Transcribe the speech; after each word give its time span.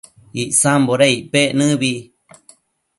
Icsamboda 0.43 1.05
icpec 1.15 1.47
nëbi? 1.57 1.93